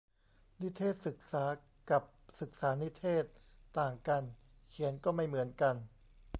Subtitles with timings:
[0.61, 1.45] นิเทศศึกษา
[1.89, 2.03] กับ
[2.39, 3.31] ศึกษานิเทศก์
[3.77, 4.23] ต่างกัน
[4.69, 5.75] เขียนก็ไม่เหมือนกัน